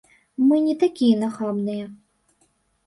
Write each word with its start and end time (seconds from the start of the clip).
Мы 0.47 0.55
не 0.67 0.73
такія 0.85 1.21
нахабныя. 1.25 1.85